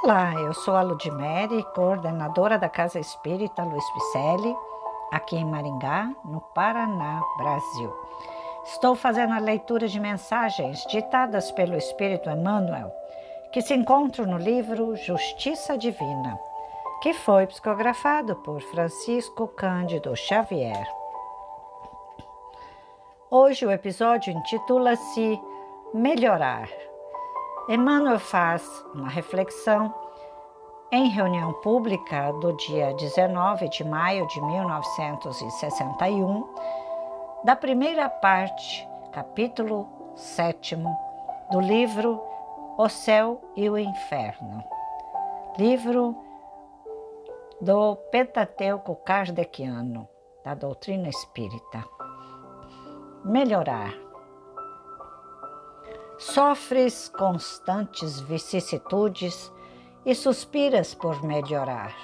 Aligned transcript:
Olá, 0.00 0.32
eu 0.34 0.54
sou 0.54 0.76
a 0.76 0.82
Ludmere, 0.82 1.62
coordenadora 1.74 2.56
da 2.56 2.68
Casa 2.68 3.00
Espírita 3.00 3.64
Luiz 3.64 3.84
Picelli, 3.90 4.56
aqui 5.10 5.36
em 5.36 5.44
Maringá, 5.44 6.14
no 6.24 6.40
Paraná, 6.40 7.20
Brasil. 7.36 7.92
Estou 8.64 8.94
fazendo 8.94 9.34
a 9.34 9.38
leitura 9.38 9.88
de 9.88 9.98
mensagens 9.98 10.86
ditadas 10.86 11.50
pelo 11.50 11.76
Espírito 11.76 12.30
Emmanuel, 12.30 12.92
que 13.52 13.60
se 13.60 13.74
encontram 13.74 14.24
no 14.24 14.38
livro 14.38 14.94
Justiça 14.96 15.76
Divina, 15.76 16.38
que 17.02 17.12
foi 17.12 17.46
psicografado 17.48 18.36
por 18.36 18.62
Francisco 18.62 19.48
Cândido 19.48 20.14
Xavier. 20.16 20.86
Hoje 23.30 23.66
o 23.66 23.70
episódio 23.72 24.32
intitula-se 24.32 25.40
Melhorar. 25.92 26.68
Emmanuel 27.68 28.18
faz 28.18 28.66
uma 28.94 29.10
reflexão 29.10 29.94
em 30.90 31.10
reunião 31.10 31.52
pública 31.60 32.32
do 32.40 32.54
dia 32.54 32.94
19 32.94 33.68
de 33.68 33.84
maio 33.84 34.26
de 34.26 34.40
1961, 34.40 36.48
da 37.44 37.54
primeira 37.54 38.08
parte, 38.08 38.88
capítulo 39.12 39.86
7 40.16 40.78
do 41.50 41.60
livro 41.60 42.18
O 42.78 42.88
Céu 42.88 43.38
e 43.54 43.68
o 43.68 43.76
Inferno, 43.76 44.64
livro 45.58 46.16
do 47.60 47.96
Pentateuco 48.10 48.96
Kardeciano, 48.96 50.08
da 50.42 50.54
doutrina 50.54 51.10
espírita. 51.10 51.84
Melhorar. 53.26 54.07
Sofres 56.18 57.08
constantes 57.08 58.18
vicissitudes 58.18 59.52
e 60.04 60.16
suspiras 60.16 60.92
por 60.92 61.22
melhorar. 61.22 61.94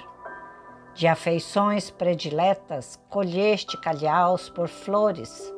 De 0.93 1.05
afeições 1.05 1.91
prediletas 1.91 2.97
colheste 3.09 3.75
calhaus 3.81 4.47
por 4.47 4.69
flores. 4.69 5.53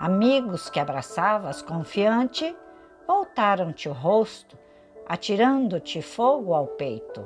Amigos 0.00 0.68
que 0.68 0.80
abraçavas 0.80 1.62
confiante 1.62 2.56
voltaram-te 3.06 3.88
o 3.88 3.92
rosto, 3.92 4.58
atirando-te 5.06 6.02
fogo 6.02 6.52
ao 6.54 6.66
peito. 6.66 7.24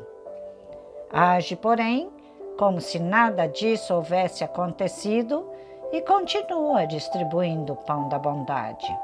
Age, 1.11 1.57
porém, 1.57 2.13
como 2.59 2.83
se 2.83 2.99
nada 2.99 3.47
disso 3.47 3.95
houvesse 3.95 4.45
acontecido 4.45 5.51
e 5.91 6.03
continua 6.03 6.87
distribuindo 6.87 7.73
o 7.73 7.77
pão 7.77 8.11
da 8.11 8.19
bondade. 8.19 8.95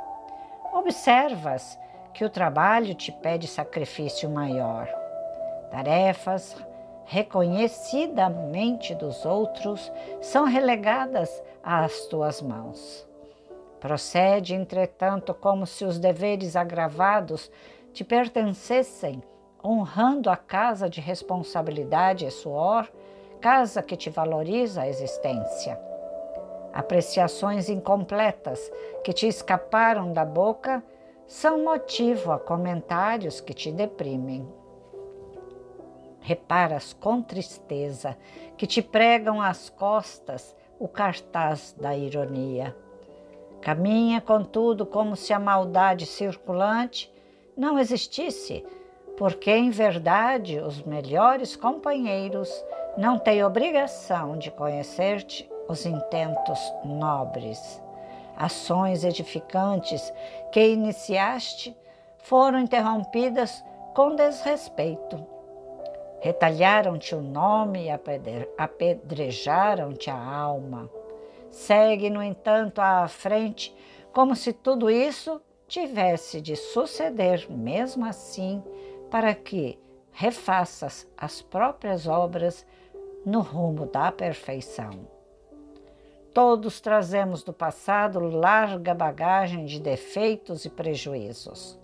Observas 0.72 1.78
que 2.14 2.24
o 2.24 2.30
trabalho 2.30 2.94
te 2.94 3.10
pede 3.10 3.48
sacrifício 3.48 4.30
maior. 4.30 4.88
Tarefas 5.70 6.56
reconhecidamente 7.04 8.94
dos 8.94 9.26
outros 9.26 9.90
são 10.20 10.44
relegadas 10.44 11.42
às 11.62 12.06
tuas 12.06 12.40
mãos. 12.40 13.06
Procede, 13.80 14.54
entretanto, 14.54 15.34
como 15.34 15.66
se 15.66 15.84
os 15.84 15.98
deveres 15.98 16.54
agravados 16.54 17.50
te 17.92 18.04
pertencessem, 18.04 19.22
honrando 19.64 20.30
a 20.30 20.36
casa 20.36 20.88
de 20.88 21.00
responsabilidade 21.00 22.24
e 22.24 22.30
suor, 22.30 22.88
casa 23.40 23.82
que 23.82 23.96
te 23.96 24.08
valoriza 24.08 24.82
a 24.82 24.88
existência 24.88 25.89
apreciações 26.72 27.68
incompletas 27.68 28.70
que 29.02 29.12
te 29.12 29.26
escaparam 29.26 30.12
da 30.12 30.24
boca 30.24 30.82
são 31.26 31.62
motivo 31.64 32.32
a 32.32 32.38
comentários 32.38 33.40
que 33.40 33.54
te 33.54 33.70
deprimem. 33.70 34.48
Reparas 36.20 36.92
com 36.92 37.22
tristeza 37.22 38.16
que 38.56 38.66
te 38.66 38.82
pregam 38.82 39.40
às 39.40 39.70
costas 39.70 40.54
o 40.78 40.86
cartaz 40.86 41.74
da 41.78 41.96
ironia. 41.96 42.76
Caminha, 43.60 44.20
contudo, 44.20 44.86
como 44.86 45.16
se 45.16 45.32
a 45.32 45.38
maldade 45.38 46.06
circulante 46.06 47.12
não 47.56 47.78
existisse, 47.78 48.64
porque, 49.16 49.50
em 49.50 49.70
verdade, 49.70 50.58
os 50.60 50.82
melhores 50.82 51.56
companheiros 51.56 52.50
não 52.96 53.18
têm 53.18 53.44
obrigação 53.44 54.38
de 54.38 54.50
conhecer-te 54.50 55.49
os 55.70 55.86
intentos 55.86 56.58
nobres. 56.84 57.82
Ações 58.36 59.04
edificantes 59.04 60.12
que 60.52 60.68
iniciaste 60.68 61.76
foram 62.18 62.58
interrompidas 62.58 63.64
com 63.94 64.14
desrespeito. 64.14 65.24
Retalharam-te 66.20 67.14
o 67.14 67.22
nome 67.22 67.86
e 67.86 67.90
apedrejaram-te 68.58 70.10
a 70.10 70.16
alma. 70.16 70.90
Segue, 71.50 72.10
no 72.10 72.22
entanto, 72.22 72.80
à 72.80 73.08
frente, 73.08 73.74
como 74.12 74.36
se 74.36 74.52
tudo 74.52 74.90
isso 74.90 75.40
tivesse 75.66 76.40
de 76.40 76.56
suceder 76.56 77.46
mesmo 77.50 78.04
assim, 78.04 78.62
para 79.10 79.34
que 79.34 79.78
refaças 80.12 81.08
as 81.16 81.40
próprias 81.40 82.06
obras 82.06 82.66
no 83.24 83.40
rumo 83.40 83.86
da 83.86 84.12
perfeição. 84.12 85.19
Todos 86.32 86.80
trazemos 86.80 87.42
do 87.42 87.52
passado 87.52 88.20
larga 88.20 88.94
bagagem 88.94 89.64
de 89.64 89.80
defeitos 89.80 90.64
e 90.64 90.70
prejuízos. 90.70 91.78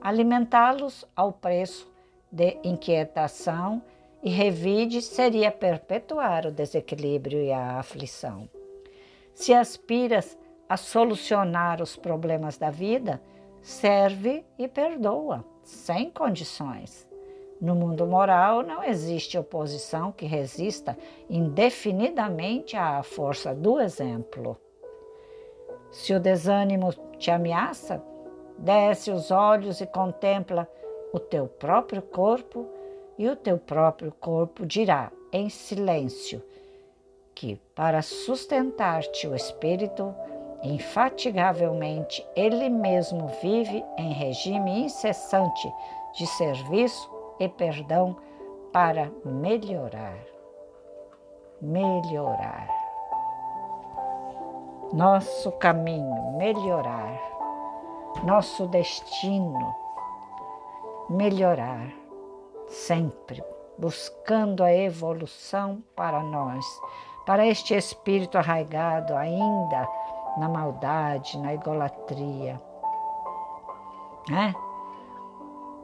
Alimentá-los 0.00 1.04
ao 1.14 1.32
preço 1.32 1.90
de 2.30 2.56
inquietação 2.62 3.82
e 4.22 4.30
revide 4.30 5.02
seria 5.02 5.50
perpetuar 5.50 6.46
o 6.46 6.52
desequilíbrio 6.52 7.42
e 7.42 7.50
a 7.50 7.78
aflição. 7.78 8.48
Se 9.34 9.52
aspiras 9.52 10.38
a 10.68 10.76
solucionar 10.76 11.82
os 11.82 11.96
problemas 11.96 12.56
da 12.56 12.70
vida, 12.70 13.20
serve 13.60 14.44
e 14.56 14.68
perdoa, 14.68 15.44
sem 15.64 16.10
condições. 16.10 17.09
No 17.60 17.74
mundo 17.74 18.06
moral 18.06 18.62
não 18.62 18.82
existe 18.82 19.36
oposição 19.36 20.10
que 20.10 20.24
resista 20.24 20.96
indefinidamente 21.28 22.74
à 22.74 23.02
força 23.02 23.54
do 23.54 23.78
exemplo. 23.78 24.56
Se 25.90 26.14
o 26.14 26.20
desânimo 26.20 26.90
te 27.18 27.30
ameaça, 27.30 28.02
desce 28.56 29.10
os 29.10 29.30
olhos 29.30 29.82
e 29.82 29.86
contempla 29.86 30.66
o 31.12 31.18
teu 31.18 31.46
próprio 31.46 32.00
corpo, 32.00 32.66
e 33.18 33.28
o 33.28 33.36
teu 33.36 33.58
próprio 33.58 34.10
corpo 34.18 34.64
dirá 34.64 35.12
em 35.30 35.50
silêncio 35.50 36.42
que, 37.34 37.60
para 37.74 38.00
sustentar-te 38.00 39.26
o 39.26 39.34
espírito, 39.34 40.14
infatigavelmente 40.62 42.26
ele 42.34 42.70
mesmo 42.70 43.28
vive 43.42 43.84
em 43.98 44.12
regime 44.14 44.84
incessante 44.84 45.70
de 46.14 46.26
serviço 46.26 47.19
e 47.40 47.48
perdão 47.48 48.16
para 48.72 49.10
melhorar. 49.24 50.18
Melhorar. 51.60 52.68
Nosso 54.92 55.50
caminho, 55.52 56.36
melhorar. 56.36 57.18
Nosso 58.22 58.66
destino, 58.68 59.74
melhorar. 61.08 61.90
Sempre 62.68 63.42
buscando 63.78 64.62
a 64.62 64.72
evolução 64.72 65.82
para 65.96 66.22
nós, 66.22 66.64
para 67.24 67.46
este 67.46 67.74
espírito 67.74 68.36
arraigado 68.36 69.16
ainda 69.16 69.88
na 70.36 70.48
maldade, 70.48 71.38
na 71.38 71.54
idolatria. 71.54 72.60
Né? 74.28 74.54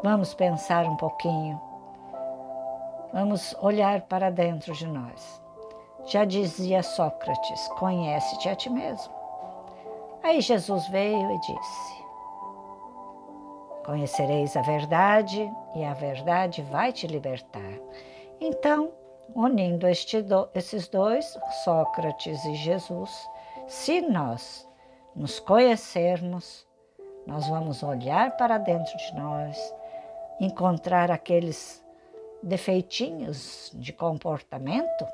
Vamos 0.03 0.34
pensar 0.34 0.84
um 0.84 0.97
pouquinho. 0.97 1.61
Vamos 3.13 3.57
olhar 3.60 4.03
para 4.03 4.31
dentro 4.31 4.75
de 4.75 4.87
nós. 4.87 5.43
Já 6.04 6.25
dizia 6.25 6.83
Sócrates: 6.83 7.69
conhece-te 7.78 8.48
a 8.48 8.54
ti 8.54 8.69
mesmo. 8.69 9.13
Aí 10.22 10.41
Jesus 10.41 10.87
veio 10.89 11.31
e 11.33 11.41
disse: 11.41 12.04
Conhecereis 13.87 14.54
a 14.54 14.63
verdade 14.63 15.51
e 15.75 15.84
a 15.84 15.95
verdade 15.95 16.60
vai 16.63 16.92
te 16.92 17.07
libertar. 17.07 17.81
Então, 18.39 18.92
unindo 19.34 19.87
do, 20.25 20.49
esses 20.54 20.89
dois, 20.89 21.39
Sócrates 21.65 22.45
e 22.45 22.54
Jesus, 22.54 23.28
se 23.66 24.03
nós 24.03 24.69
nos 25.15 25.41
conhecermos, 25.41 26.66
nós 27.27 27.49
vamos 27.49 27.83
olhar 27.83 28.37
para 28.37 28.59
dentro 28.59 28.97
de 28.97 29.15
nós 29.15 29.75
encontrar 30.41 31.10
aqueles 31.10 31.84
defeitinhos 32.42 33.72
de 33.74 33.92
comportamento 33.92 35.06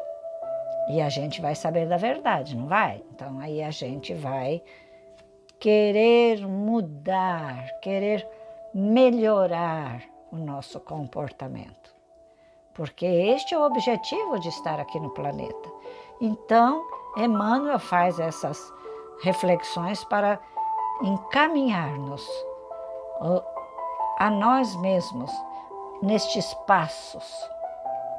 e 0.89 1.01
a 1.01 1.09
gente 1.09 1.41
vai 1.41 1.55
saber 1.55 1.89
da 1.89 1.97
verdade, 1.97 2.57
não 2.57 2.67
vai? 2.67 3.03
Então 3.13 3.39
aí 3.39 3.63
a 3.63 3.71
gente 3.71 4.13
vai 4.15 4.63
querer 5.61 6.47
mudar, 6.47 7.69
querer 7.81 8.29
melhorar 8.75 10.03
o 10.33 10.37
nosso 10.37 10.81
comportamento. 10.81 11.95
Porque 12.75 13.07
este 13.07 13.55
é 13.55 13.59
o 13.59 13.67
objetivo 13.67 14.41
de 14.41 14.49
estar 14.49 14.81
aqui 14.81 14.99
no 14.99 15.11
planeta. 15.11 15.71
Então, 16.21 16.83
Emmanuel 17.17 17.79
faz 17.79 18.19
essas 18.19 18.73
reflexões 19.23 20.03
para 20.05 20.41
encaminhar-nos 21.03 22.27
a 24.23 24.31
nós 24.31 24.77
mesmos 24.77 25.33
nestes 26.01 26.55
passos, 26.65 27.51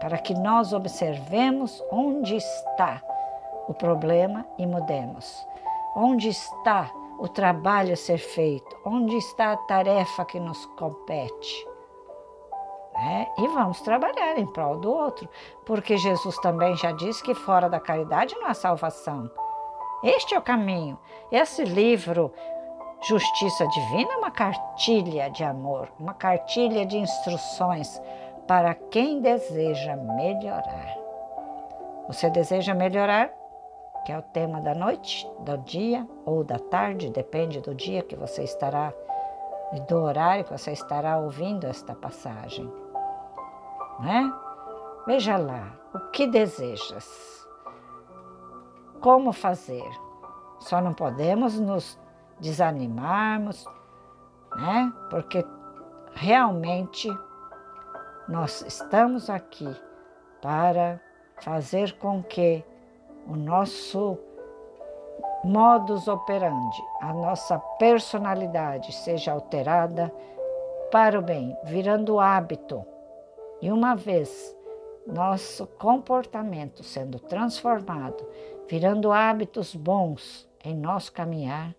para 0.01 0.17
que 0.17 0.33
nós 0.33 0.73
observemos 0.73 1.81
onde 1.89 2.35
está 2.35 3.01
o 3.69 3.73
problema 3.73 4.45
e 4.57 4.67
mudemos. 4.67 5.47
Onde 5.95 6.27
está 6.27 6.91
o 7.17 7.29
trabalho 7.29 7.93
a 7.93 7.95
ser 7.95 8.17
feito? 8.17 8.75
Onde 8.83 9.15
está 9.15 9.53
a 9.53 9.57
tarefa 9.57 10.25
que 10.25 10.41
nos 10.41 10.65
compete? 10.77 11.67
É, 12.97 13.41
e 13.41 13.47
vamos 13.47 13.79
trabalhar 13.79 14.37
em 14.37 14.45
prol 14.45 14.79
do 14.79 14.91
outro, 14.91 15.29
porque 15.65 15.95
Jesus 15.95 16.37
também 16.39 16.75
já 16.75 16.91
disse 16.91 17.23
que 17.23 17.33
fora 17.33 17.69
da 17.69 17.79
caridade 17.79 18.35
não 18.35 18.47
há 18.47 18.53
salvação. 18.53 19.31
Este 20.03 20.35
é 20.35 20.37
o 20.37 20.41
caminho. 20.41 20.99
Esse 21.31 21.63
livro, 21.63 22.29
Justiça 23.07 23.67
Divina, 23.67 24.13
é 24.13 24.17
uma 24.17 24.31
cartilha 24.31 25.29
de 25.29 25.43
amor, 25.43 25.91
uma 25.99 26.13
cartilha 26.13 26.85
de 26.85 26.97
instruções 26.97 28.01
para 28.47 28.73
quem 28.73 29.21
deseja 29.21 29.95
melhorar. 29.95 30.97
Você 32.07 32.29
deseja 32.29 32.73
melhorar? 32.73 33.31
Que 34.05 34.11
é 34.11 34.17
o 34.17 34.21
tema 34.21 34.59
da 34.61 34.73
noite, 34.73 35.29
do 35.39 35.57
dia 35.59 36.07
ou 36.25 36.43
da 36.43 36.59
tarde, 36.59 37.09
depende 37.09 37.61
do 37.61 37.73
dia 37.73 38.03
que 38.03 38.15
você 38.15 38.43
estará 38.43 38.93
e 39.73 39.79
do 39.81 39.97
horário 39.97 40.43
que 40.43 40.51
você 40.51 40.71
estará 40.71 41.17
ouvindo 41.17 41.65
esta 41.65 41.95
passagem. 41.95 42.71
Não 43.99 44.09
é? 44.09 44.33
Veja 45.05 45.37
lá, 45.37 45.73
o 45.93 45.99
que 46.11 46.27
desejas? 46.27 47.33
como 49.03 49.33
fazer. 49.33 49.91
Só 50.61 50.79
não 50.79 50.93
podemos 50.93 51.59
nos 51.59 51.99
desanimarmos, 52.43 53.65
né? 54.55 54.93
Porque 55.09 55.43
realmente 56.13 57.09
nós 58.27 58.61
estamos 58.67 59.29
aqui 59.29 59.67
para 60.41 61.01
fazer 61.41 61.97
com 61.97 62.21
que 62.21 62.63
o 63.25 63.35
nosso 63.35 64.19
modus 65.43 66.07
operandi, 66.07 66.83
a 67.01 67.13
nossa 67.13 67.57
personalidade 67.79 68.93
seja 68.93 69.31
alterada 69.31 70.13
para 70.91 71.17
o 71.17 71.21
bem, 71.21 71.57
virando 71.63 72.19
hábito. 72.19 72.85
E 73.61 73.71
uma 73.71 73.95
vez 73.95 74.55
nosso 75.07 75.65
comportamento 75.65 76.83
sendo 76.83 77.19
transformado 77.19 78.25
virando 78.67 79.11
hábitos 79.11 79.75
bons 79.75 80.49
em 80.63 80.75
nosso 80.75 81.11
caminhar, 81.11 81.75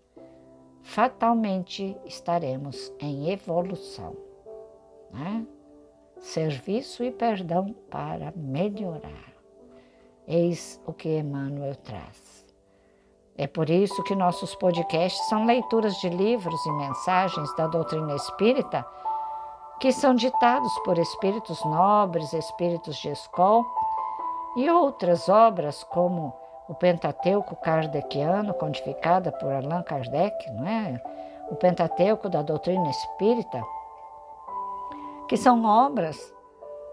fatalmente 0.85 1.97
estaremos 2.05 2.93
em 2.99 3.31
evolução. 3.31 4.15
Né? 5.11 5.45
Serviço 6.19 7.03
e 7.03 7.11
perdão 7.11 7.75
para 7.89 8.31
melhorar. 8.35 9.33
Eis 10.27 10.79
o 10.85 10.93
que 10.93 11.09
Emmanuel 11.09 11.75
traz. 11.75 12.45
É 13.35 13.47
por 13.47 13.69
isso 13.69 14.01
que 14.03 14.15
nossos 14.15 14.55
podcasts 14.55 15.27
são 15.27 15.45
leituras 15.45 15.95
de 15.97 16.07
livros 16.07 16.65
e 16.65 16.71
mensagens 16.71 17.53
da 17.55 17.67
doutrina 17.67 18.15
espírita 18.15 18.85
que 19.79 19.91
são 19.91 20.15
ditados 20.15 20.71
por 20.79 20.97
espíritos 20.97 21.63
nobres, 21.65 22.31
espíritos 22.31 22.95
de 22.97 23.09
escola 23.09 23.65
e 24.55 24.69
outras 24.69 25.27
obras 25.27 25.83
como 25.83 26.33
o 26.67 26.73
Pentateuco 26.73 27.55
kardeciano, 27.55 28.53
codificada 28.53 29.31
por 29.31 29.51
Allan 29.51 29.83
Kardec, 29.83 30.51
não 30.51 30.67
é? 30.67 31.01
o 31.49 31.55
Pentateuco 31.55 32.27
da 32.27 32.41
doutrina 32.41 32.89
espírita, 32.89 33.63
que 35.27 35.37
são 35.37 35.63
obras 35.63 36.17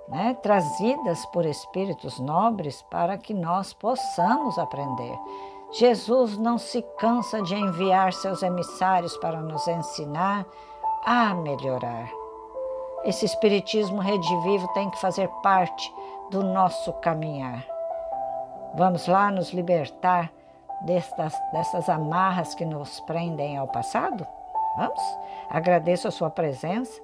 né, 0.08 0.36
trazidas 0.42 1.24
por 1.26 1.46
espíritos 1.46 2.18
nobres 2.18 2.82
para 2.82 3.16
que 3.16 3.32
nós 3.32 3.72
possamos 3.72 4.58
aprender. 4.58 5.18
Jesus 5.70 6.36
não 6.36 6.58
se 6.58 6.82
cansa 6.98 7.40
de 7.42 7.54
enviar 7.54 8.12
seus 8.12 8.42
emissários 8.42 9.16
para 9.18 9.40
nos 9.40 9.66
ensinar 9.66 10.44
a 11.04 11.34
melhorar. 11.34 12.10
Esse 13.04 13.24
espiritismo 13.24 14.00
redivivo 14.00 14.68
tem 14.74 14.90
que 14.90 15.00
fazer 15.00 15.28
parte 15.42 15.92
do 16.30 16.42
nosso 16.42 16.92
caminhar. 16.94 17.71
Vamos 18.74 19.06
lá 19.06 19.30
nos 19.30 19.52
libertar 19.52 20.32
destas, 20.86 21.34
dessas 21.52 21.86
amarras 21.88 22.54
que 22.54 22.64
nos 22.64 23.00
prendem 23.00 23.58
ao 23.58 23.66
passado? 23.68 24.26
Vamos? 24.76 25.02
Agradeço 25.50 26.08
a 26.08 26.10
sua 26.10 26.30
presença 26.30 26.98